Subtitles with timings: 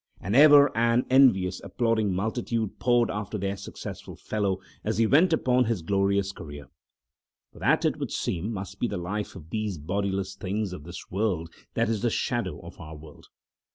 [0.19, 5.65] And ever an envious applauding multitude poured after their successful fellow as he went upon
[5.65, 6.69] his glorious career.
[7.53, 11.11] For that, it would seem, must be the life of these bodiless things of this
[11.11, 13.27] world that is the shadow of our world.